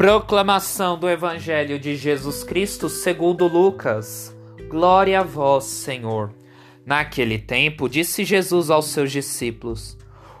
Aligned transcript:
Proclamação 0.00 0.98
do 0.98 1.10
Evangelho 1.10 1.78
de 1.78 1.94
Jesus 1.94 2.42
Cristo 2.42 2.88
segundo 2.88 3.46
Lucas. 3.46 4.34
Glória 4.66 5.20
a 5.20 5.22
vós, 5.22 5.64
Senhor. 5.64 6.32
Naquele 6.86 7.38
tempo, 7.38 7.86
disse 7.86 8.24
Jesus 8.24 8.70
aos 8.70 8.86
seus 8.86 9.12
discípulos: 9.12 9.98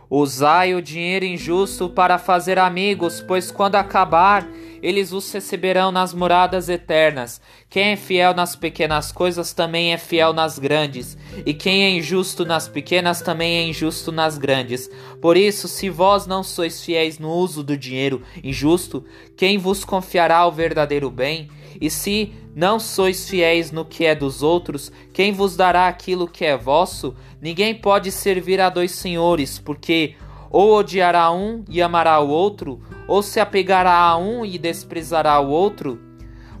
Usai 0.08 0.74
o 0.74 0.80
dinheiro 0.80 1.26
injusto 1.26 1.90
para 1.90 2.16
fazer 2.16 2.58
amigos, 2.58 3.20
pois 3.20 3.50
quando 3.50 3.76
acabar, 3.76 4.48
eles 4.82 5.12
os 5.12 5.30
receberão 5.30 5.92
nas 5.92 6.14
moradas 6.14 6.70
eternas. 6.70 7.38
Quem 7.68 7.90
é 7.90 7.96
fiel 7.96 8.32
nas 8.32 8.56
pequenas 8.56 9.12
coisas 9.12 9.52
também 9.52 9.92
é 9.92 9.98
fiel 9.98 10.32
nas 10.32 10.58
grandes, 10.58 11.18
e 11.44 11.54
quem 11.54 11.84
é 11.84 11.90
injusto 11.90 12.44
nas 12.44 12.68
pequenas 12.68 13.20
também 13.20 13.58
é 13.58 13.62
injusto 13.62 14.12
nas 14.12 14.38
grandes. 14.38 14.90
Por 15.20 15.36
isso, 15.36 15.68
se 15.68 15.88
vós 15.88 16.26
não 16.26 16.42
sois 16.42 16.82
fiéis 16.84 17.18
no 17.18 17.30
uso 17.30 17.62
do 17.62 17.76
dinheiro 17.76 18.22
injusto, 18.42 19.04
quem 19.36 19.58
vos 19.58 19.84
confiará 19.84 20.46
o 20.46 20.52
verdadeiro 20.52 21.10
bem? 21.10 21.48
E 21.80 21.88
se 21.88 22.32
não 22.54 22.78
sois 22.78 23.28
fiéis 23.28 23.70
no 23.70 23.84
que 23.84 24.04
é 24.04 24.14
dos 24.14 24.42
outros, 24.42 24.92
quem 25.12 25.32
vos 25.32 25.56
dará 25.56 25.88
aquilo 25.88 26.28
que 26.28 26.44
é 26.44 26.56
vosso? 26.56 27.14
Ninguém 27.40 27.74
pode 27.74 28.10
servir 28.10 28.60
a 28.60 28.68
dois 28.68 28.90
senhores, 28.92 29.58
porque 29.58 30.14
ou 30.50 30.74
odiará 30.74 31.30
um 31.30 31.64
e 31.68 31.80
amará 31.80 32.18
o 32.18 32.28
outro, 32.28 32.82
ou 33.06 33.22
se 33.22 33.38
apegará 33.38 33.96
a 33.96 34.16
um 34.16 34.44
e 34.44 34.58
desprezará 34.58 35.38
o 35.40 35.48
outro? 35.48 35.98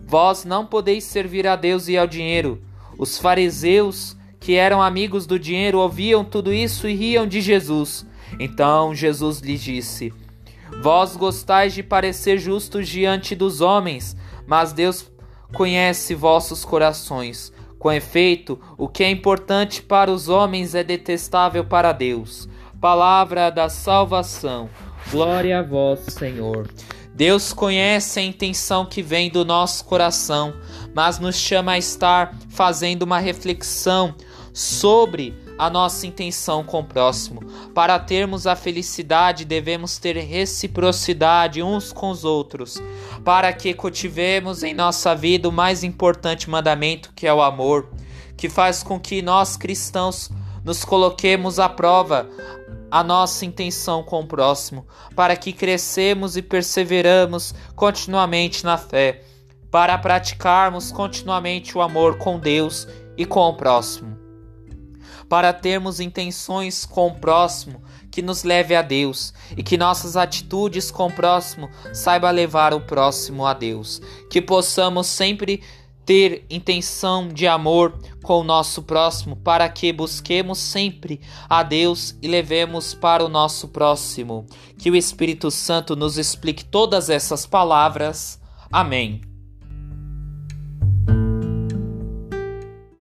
Vós 0.06 0.44
não 0.44 0.64
podeis 0.64 1.04
servir 1.04 1.46
a 1.46 1.56
Deus 1.56 1.88
e 1.88 1.98
ao 1.98 2.06
dinheiro. 2.06 2.62
Os 2.98 3.18
fariseus, 3.18 4.16
que 4.40 4.54
eram 4.54 4.80
amigos 4.80 5.26
do 5.26 5.38
dinheiro, 5.38 5.78
ouviam 5.78 6.24
tudo 6.24 6.52
isso 6.52 6.88
e 6.88 6.94
riam 6.94 7.26
de 7.26 7.42
Jesus. 7.42 8.06
Então 8.38 8.94
Jesus 8.94 9.40
lhes 9.40 9.60
disse: 9.60 10.12
Vós 10.82 11.14
gostais 11.14 11.74
de 11.74 11.82
parecer 11.82 12.38
justos 12.38 12.88
diante 12.88 13.36
dos 13.36 13.60
homens, 13.60 14.16
mas 14.46 14.72
Deus 14.72 15.10
conhece 15.52 16.14
vossos 16.14 16.64
corações. 16.64 17.52
Com 17.78 17.92
efeito, 17.92 18.60
o 18.76 18.88
que 18.88 19.02
é 19.02 19.10
importante 19.10 19.82
para 19.82 20.10
os 20.10 20.28
homens 20.28 20.74
é 20.74 20.84
detestável 20.84 21.64
para 21.64 21.92
Deus. 21.92 22.48
Palavra 22.80 23.50
da 23.50 23.68
salvação. 23.68 24.68
Glória 25.10 25.58
a 25.58 25.62
vós, 25.62 26.00
Senhor. 26.00 26.68
Deus 27.14 27.52
conhece 27.52 28.20
a 28.20 28.22
intenção 28.22 28.86
que 28.86 29.02
vem 29.02 29.30
do 29.30 29.44
nosso 29.44 29.84
coração, 29.84 30.54
mas 30.94 31.18
nos 31.18 31.36
chama 31.36 31.72
a 31.72 31.78
estar 31.78 32.34
fazendo 32.48 33.02
uma 33.02 33.18
reflexão 33.18 34.14
sobre 34.52 35.34
a 35.58 35.68
nossa 35.68 36.06
intenção 36.06 36.64
com 36.64 36.80
o 36.80 36.84
próximo. 36.84 37.40
Para 37.74 37.98
termos 37.98 38.46
a 38.46 38.56
felicidade, 38.56 39.44
devemos 39.44 39.98
ter 39.98 40.16
reciprocidade 40.16 41.62
uns 41.62 41.92
com 41.92 42.10
os 42.10 42.24
outros, 42.24 42.82
para 43.24 43.52
que 43.52 43.74
cultivemos 43.74 44.62
em 44.62 44.74
nossa 44.74 45.14
vida 45.14 45.48
o 45.48 45.52
mais 45.52 45.84
importante 45.84 46.48
mandamento, 46.48 47.12
que 47.14 47.26
é 47.26 47.34
o 47.34 47.42
amor, 47.42 47.88
que 48.36 48.48
faz 48.48 48.82
com 48.82 48.98
que 48.98 49.20
nós 49.20 49.56
cristãos 49.56 50.30
nos 50.64 50.84
coloquemos 50.84 51.58
à 51.58 51.68
prova 51.68 52.28
a 52.90 53.04
nossa 53.04 53.44
intenção 53.44 54.02
com 54.02 54.20
o 54.20 54.26
próximo, 54.26 54.86
para 55.14 55.36
que 55.36 55.52
crescemos 55.52 56.36
e 56.36 56.42
perseveramos 56.42 57.54
continuamente 57.76 58.64
na 58.64 58.76
fé, 58.76 59.22
para 59.70 59.96
praticarmos 59.96 60.90
continuamente 60.90 61.78
o 61.78 61.80
amor 61.80 62.18
com 62.18 62.38
Deus 62.38 62.88
e 63.16 63.24
com 63.24 63.48
o 63.48 63.54
próximo, 63.54 64.18
para 65.30 65.52
termos 65.52 66.00
intenções 66.00 66.84
com 66.84 67.06
o 67.06 67.14
próximo 67.14 67.80
que 68.10 68.20
nos 68.20 68.42
leve 68.42 68.74
a 68.74 68.82
Deus 68.82 69.32
e 69.56 69.62
que 69.62 69.78
nossas 69.78 70.16
atitudes 70.16 70.90
com 70.90 71.06
o 71.06 71.12
próximo 71.12 71.70
saiba 71.94 72.28
levar 72.32 72.74
o 72.74 72.80
próximo 72.80 73.46
a 73.46 73.54
Deus, 73.54 74.02
que 74.28 74.42
possamos 74.42 75.06
sempre 75.06 75.62
ter 76.04 76.44
intenção 76.50 77.28
de 77.28 77.46
amor 77.46 77.96
com 78.24 78.40
o 78.40 78.44
nosso 78.44 78.82
próximo, 78.82 79.36
para 79.36 79.68
que 79.68 79.92
busquemos 79.92 80.58
sempre 80.58 81.20
a 81.48 81.62
Deus 81.62 82.16
e 82.20 82.26
levemos 82.26 82.92
para 82.92 83.24
o 83.24 83.28
nosso 83.28 83.68
próximo. 83.68 84.46
Que 84.76 84.90
o 84.90 84.96
Espírito 84.96 85.52
Santo 85.52 85.94
nos 85.94 86.18
explique 86.18 86.64
todas 86.64 87.08
essas 87.08 87.46
palavras. 87.46 88.40
Amém. 88.72 89.29